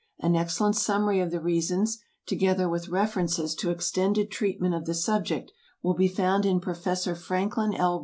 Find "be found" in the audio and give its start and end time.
5.93-6.43